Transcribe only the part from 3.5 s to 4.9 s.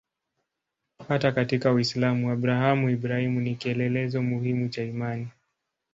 kielelezo muhimu cha